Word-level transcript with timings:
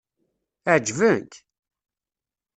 Ɛeǧben-k? 0.71 1.31